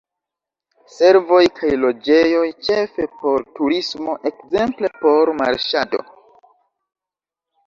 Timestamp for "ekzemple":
4.31-4.91